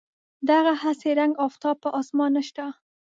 دغه 0.49 0.73
هسې 0.83 1.09
رنګ 1.19 1.33
آفتاب 1.47 1.75
په 1.83 1.89
اسمان 1.99 2.31
نشته. 2.37 2.65